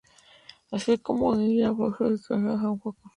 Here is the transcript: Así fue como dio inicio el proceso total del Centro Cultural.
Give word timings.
Así 0.71 0.85
fue 0.93 0.97
como 0.99 1.37
dio 1.37 1.45
inicio 1.45 1.69
el 1.69 1.77
proceso 1.93 1.99
total 1.99 2.17
del 2.17 2.19
Centro 2.57 2.77
Cultural. 2.79 3.09